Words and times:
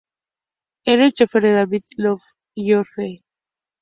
Era 0.83 1.03
la 1.03 1.11
chofer 1.11 1.41
de 1.43 1.51
David 1.57 1.83
Lloyd 1.99 2.23
George. 2.55 3.09